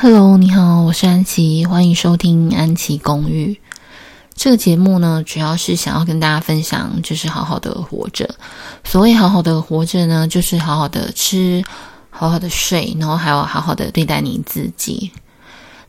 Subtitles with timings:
[0.00, 3.60] Hello，你好，我是安琪，欢迎收听安琪公寓。
[4.32, 8.32] 这个节目呢，主要是想要跟大家分享，就是好好的活着。
[8.84, 11.64] 所谓好好的活着呢，就是好好的吃，
[12.10, 15.10] 好好的睡，然后还要好好的对待你自己。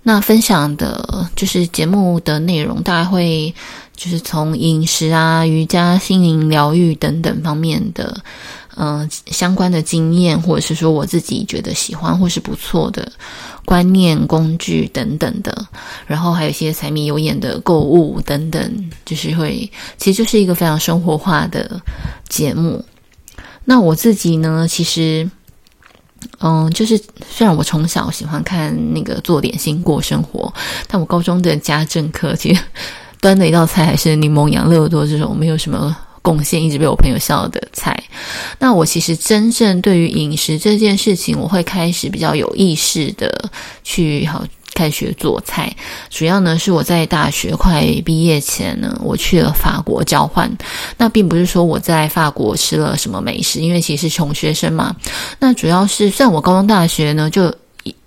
[0.02, 3.54] 那分享的就是节目的内容，大概会
[3.96, 8.20] 就是从饮食啊、瑜伽、心灵疗愈等等方面的，
[8.80, 13.12] 嗯、相关的经验，或者是说我自己觉得喜欢或是不错的
[13.66, 15.68] 观念、工具等等的，
[16.08, 21.82] 然后还有一些柴米油盐的购物等等，就是会，其实就是一个非常生活化的
[22.30, 22.84] 节目。
[23.66, 25.30] 那我自己呢，其实。
[26.42, 30.54] 嗯，就是虽然我从小喜欢看那个做点心过生活，
[30.86, 32.62] 但我高中的家政课其实
[33.22, 38.04] 端的一道菜还是柠檬养乐多这种没有什么贡献，一直被我朋友笑的菜。
[38.60, 43.50] 那我其实真正对于饮食这件事情，我会开始比较有意识的
[43.84, 44.44] 去好。
[44.76, 45.76] 开学做菜，
[46.10, 50.50] 主要呢是我在大学快毕业前呢，我去了法国交换。
[50.96, 54.96] 那并不是说我在法国吃了什么美食，因为其实穷学生嘛。
[55.40, 57.54] 那主要是，虽然我高中大学呢就。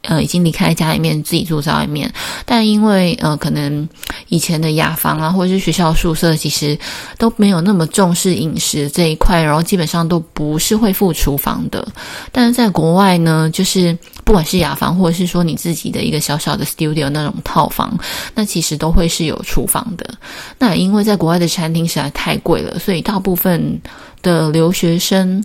[0.02, 2.12] 呃，已经离开家里面，自己住在外面。
[2.44, 3.88] 但因为呃，可能
[4.32, 6.76] 以前的雅房啊，或者是学校宿舍，其实
[7.18, 11.86] 都没有那么重视饮食这一块，然后基本上都不是会附厨房的。
[12.32, 17.94] 但是在国外呢，就是不管是雅房，或者是说你自己的一个小小的 studio 那种套房，
[18.34, 20.14] 那其实都会是有厨房的。
[20.58, 23.78] 那因为在国外的餐厅实在太贵了，所以大部分
[24.22, 25.44] 的留学生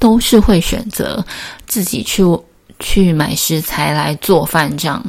[0.00, 1.24] 都是会选择
[1.68, 2.24] 自己去。
[2.78, 5.02] 去买食材来做饭，这样。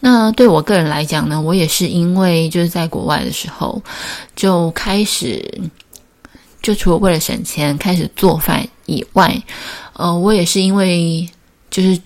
[0.00, 3.82] 那对我个人来讲呢，我也是因为就是在国外的时候
[4.34, 5.60] 就开始，
[6.62, 9.42] 就除了为了省钱开始做饭以外，
[9.92, 11.28] 呃，我也是因为
[11.70, 12.00] 就是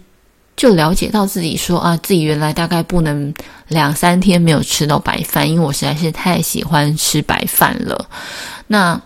[0.57, 3.33] 就了解到自己说啊，自己原来大概不能
[3.69, 8.09] 两三天没有吃到白饭，因为我实在是太喜欢吃白饭了。
[8.67, 9.01] 那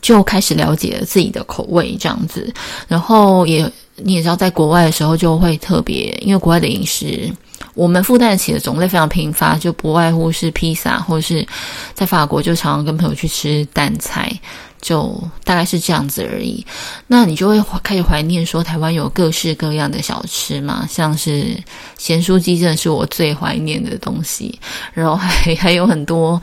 [0.00, 2.54] 就开始了解了自己的口味这样子，
[2.86, 3.68] 然后也。
[4.02, 7.30] 你也知道，在国外的时候就会特别，因为国外的饮食，
[7.74, 11.46] 我们负担得起的种类非常贫乏，就不外乎是披萨，或是
[11.94, 14.32] 在法国就常常跟朋友去吃淡菜，
[14.80, 16.64] 就大概是这样子而已。
[17.06, 21.56] 那你就会开始怀念说，台湾有各式各样的小吃嘛，像是
[21.98, 24.58] 咸酥鸡，真的是我最怀念的东西。
[24.92, 26.40] 然后还 还有很多，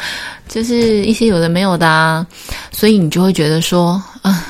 [0.47, 2.25] 就是一些有的没有的啊，
[2.72, 4.45] 所以你就会觉得说，啊，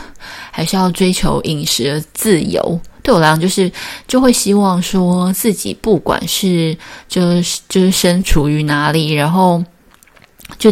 [0.52, 2.80] 还是要追求饮食的自由。
[3.08, 3.72] 对我来讲，就是
[4.06, 9.64] 就会希望说自己不管是就是就是身处于哪里，然后
[10.60, 10.70] 就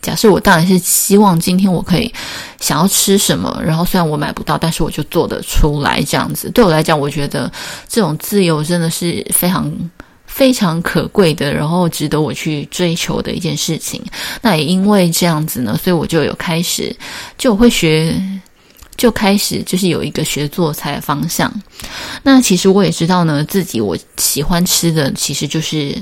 [0.00, 2.10] 假设我当然是希望今天我可以
[2.58, 6.50] 想要吃什么，然后虽然我买不到，但是我就做得出来这样子。
[6.52, 7.52] 对我来讲，我觉得
[7.86, 9.70] 这种自由真的是非常
[10.24, 14.02] 非常可贵的，然后值得我去追求的一件事情。
[14.40, 16.96] 那也因为这样子呢，所以我就有开始
[17.36, 18.18] 就会学。
[18.96, 21.52] 就开始就是有一个学做菜的方向。
[22.22, 25.94] 那其实我也知道呢，自己我喜欢吃的其实就是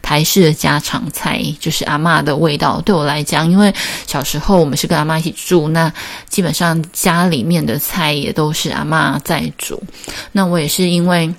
[0.00, 2.80] 台式的家常菜，就是阿嬷的味道。
[2.82, 3.74] 对我来讲，因为
[4.06, 5.92] 小时候我们是跟阿嬷一起住，那
[6.28, 9.82] 基本上家里面的菜也都是阿嬷在煮。
[10.32, 11.34] 那我也是因为，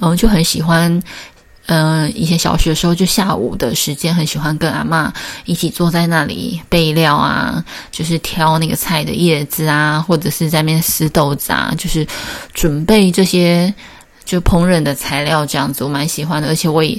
[0.00, 1.02] 嗯，就很喜欢。
[1.72, 5.10] 嗯、以前小学的时候，就下午的时间，很喜欢跟阿嬷
[5.44, 12.06] 一起坐在那里备料啊，就是挑那个菜的叶子啊，或者是在那边撕豆子啊，就是
[12.52, 13.72] 准备这些。
[14.22, 16.96] 就烹饪的材料这样子，我蛮喜欢的，而且我也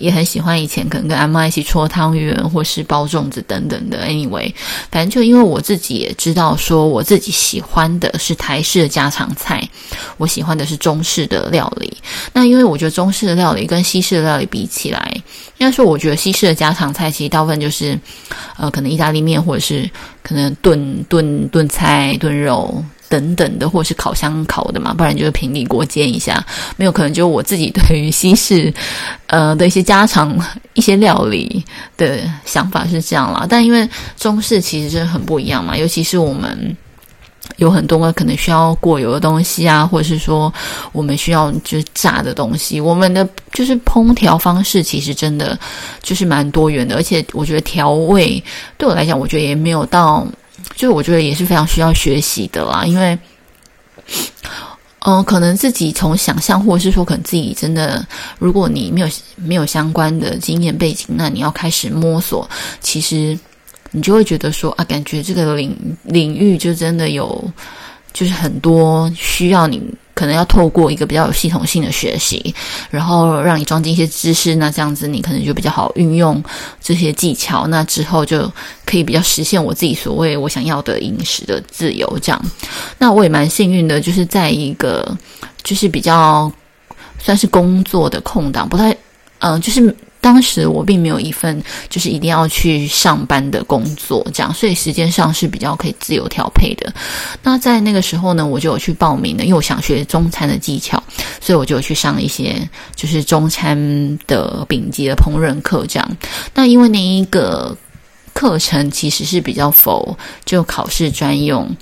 [0.00, 4.04] 也很喜欢以前可能跟阿嬷一起搓汤圆或是包粽子等等的。
[4.06, 4.52] Anyway，
[4.90, 9.62] 反正就因为我自己也知道说，我自己喜欢的是台式的家常菜，
[10.16, 11.96] 我喜欢的是中式的料理。
[12.32, 15.22] 那因为我觉得中式的料理跟西式的料理比起来，
[15.58, 17.98] 应该说我觉得西式的家常菜其实大部分就是，
[18.56, 19.88] 呃，可能意大利面或者是
[20.22, 22.82] 可能炖炖炖菜炖肉。
[23.10, 26.42] 等等的，或是烤箱烤的嘛，不然就是平底锅煎一下。
[26.76, 28.72] 没有可能，就我自己对于西式，
[29.26, 30.38] 呃的一些家常
[30.74, 31.62] 一些料理
[31.96, 33.44] 的想法是这样啦。
[33.50, 33.86] 但因为
[34.16, 36.76] 中式其实真的很不一样嘛，尤其是我们
[37.56, 40.52] 有很多个可能需要过油的东西啊，或者是说
[40.92, 45.58] 我们需要就是炸的东西，我们的就是烹调方式其实真的
[46.00, 48.40] 就是蛮多元的，而且我觉得调味
[48.78, 50.24] 对我来讲，我觉得也没有到。
[50.74, 53.18] 就我觉得也是非常需要学习的啦，因为，
[55.00, 58.06] 嗯、可能自己从想象，或者是说，可能自己真的，
[58.38, 62.48] 如果你没有没有相关的经验背景，那你要开始摸索，
[62.80, 63.38] 其实
[63.90, 67.50] 你就会觉得说啊，感觉这个领领域就真的有，
[68.12, 69.82] 就是很多需要你。
[70.20, 72.54] 可能要透过一个比较有系统性的学习，
[72.90, 76.44] 然后让你装进一些知识，那这样子你可能就比较好运用
[76.78, 78.42] 这些技巧，那之后就
[78.84, 82.06] 可以比较实现我自己所谓我想要的饮食的自由。
[82.20, 82.44] 这样，
[82.98, 85.16] 那我也蛮幸运的，就是在一个
[85.62, 86.52] 就是比较
[87.18, 88.94] 算是工作的空档，不太
[89.38, 89.96] 嗯、就是。
[90.20, 96.92] 当时我并没有一份就是一定要去上班的工作，这样，所以时间上是比较可以自由调配的。
[97.42, 101.02] 那在那个时候呢，我就有去报名了，因为我想学中餐的技巧，
[101.40, 106.16] 所以我就有去上一些就是中餐的丙级的烹饪课，这样。
[106.54, 107.76] 那因为那一个
[108.34, 111.74] 课程其实是比较否就考试专用，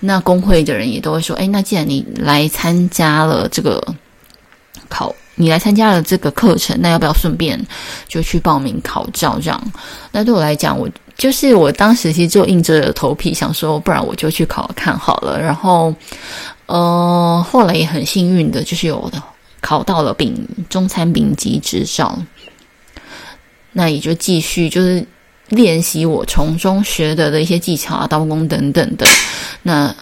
[0.00, 3.94] 那工会的人也都会说，哎，那既然你来参加了这个
[4.88, 5.14] 考。
[5.36, 7.60] 你来参加了这个课程，那要不要顺便
[8.06, 9.38] 就去报名考照？
[9.42, 9.72] 这样，
[10.12, 15.40] 那对我来讲，我就是我当时其实就硬着头皮想说，不然我就去考看好了。
[15.40, 15.94] 然后，
[16.66, 19.10] 呃，后来也很幸运的，就是有
[19.60, 22.16] 考到了丙中餐丙级执照，
[23.72, 25.04] 那也就继续就是
[25.48, 29.06] 练习我从中学得的一些技巧啊、刀工等等的。
[29.62, 29.94] 那，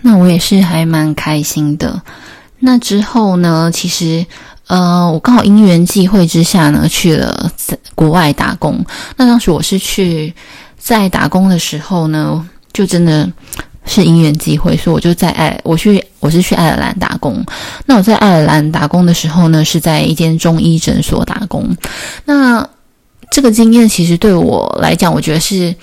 [0.00, 2.00] 那我也是还蛮开心的。
[2.60, 4.24] 那之后呢，其实，
[4.66, 8.84] 呃，我刚好因缘际会之下呢，去了在国外打工。
[9.16, 10.34] 那当时我是去
[10.78, 13.30] 在打工的时候呢，就真的
[13.84, 17.44] 是因缘际会，所以我就在爱，我去，我是去爱尔兰打工。
[17.84, 21.76] 那我在爱尔兰打工的时候呢，是在一间中医诊所打工。
[22.24, 22.66] 那
[23.30, 25.74] 这个经验其实对我来讲，我觉得是。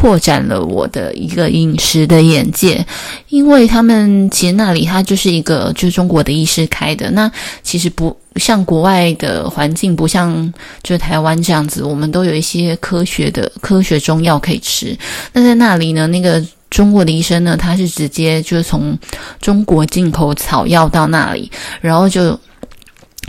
[0.00, 2.86] 扩展了我的一个饮食的眼界，
[3.30, 7.28] 因为他们其实那里它就是一个就是中国的医师开的，那
[7.64, 10.54] 其实不像国外的环境，不像
[10.84, 14.96] 就是台湾这样子，我们都有一些科学的科学中药可以吃。
[15.32, 16.40] 那在那里呢，那个
[16.70, 18.96] 中国的医生呢，他是直接就是从
[19.40, 21.50] 中国进口草药到那里，
[21.80, 22.38] 然后就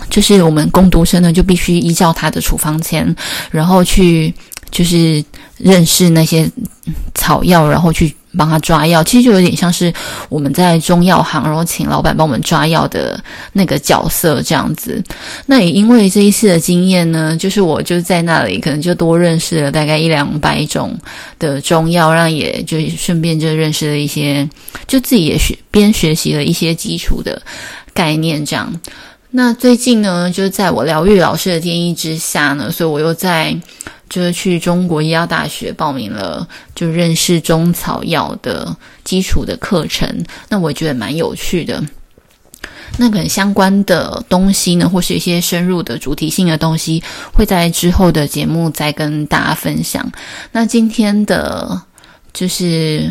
[0.08, 3.16] 就是我们工读生呢，就必须依照他的处方签，
[3.50, 4.32] 然后去。
[4.72, 5.24] 就是
[5.58, 6.50] 认识那些
[7.16, 9.92] 草药，然后去帮他抓药，其实就有点像是
[10.30, 13.22] 我们在中药行，然后请老板帮我们抓药的
[13.54, 15.04] 那个角色这样子。
[15.48, 20.98] 那也因为这一次的经验呢，就是我就在那里可能就多认识了大概一两百种
[21.40, 24.48] 的中药，让也就顺便就认识了一些，
[24.88, 27.42] 就自己也学边学习了一些基础的
[27.94, 28.72] 概念这样。
[29.32, 33.58] 那最近呢，就是在我疗愈老师的建议之下呢，所以我又在。
[34.10, 41.84] 就是去中国医药大学报名了，就认识中草药的基础的课程，那我觉得蛮有趣的。
[42.98, 47.02] 那可能相关的东西呢，或是一些深入的主题性的东西，
[47.32, 50.12] 会在之后的节目再跟大家分享。
[50.52, 51.80] 那今天的
[52.34, 53.10] 就是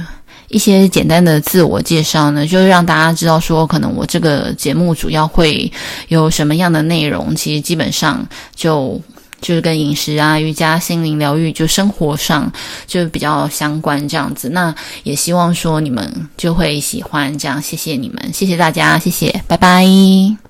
[0.49, 5.73] 一些简单的自我介绍呢，就是让大家知道说，可能我这个节目主要会
[6.09, 9.01] 有什么样的内容，其实基本上就。
[9.41, 12.51] 就是跟饮食啊、瑜伽、心灵疗愈，就生活上
[12.87, 14.49] 就比较相关这样子。
[14.49, 17.61] 那也希望说你们就会喜欢这样。
[17.61, 20.48] 谢谢你们，谢谢大家，谢谢，拜拜。